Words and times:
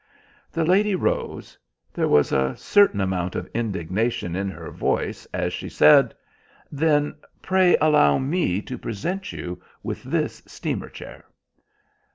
The 0.51 0.65
lady 0.65 0.95
rose. 0.95 1.59
There 1.93 2.07
was 2.07 2.31
a 2.31 2.57
certain 2.57 2.99
amount 2.99 3.35
of 3.35 3.47
indignation 3.53 4.35
in 4.35 4.49
her 4.49 4.71
voice 4.71 5.27
as 5.31 5.53
she 5.53 5.69
said— 5.69 6.15
"Then 6.71 7.13
pray 7.43 7.77
allow 7.79 8.17
me 8.17 8.63
to 8.63 8.79
present 8.79 9.31
you 9.31 9.61
with 9.83 10.01
this 10.01 10.41
steamer 10.47 10.89
chair." 10.89 11.25